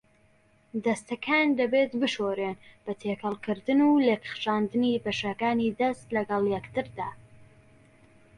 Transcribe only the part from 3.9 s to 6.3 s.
لێکخشاندنی بەشەکانی دەست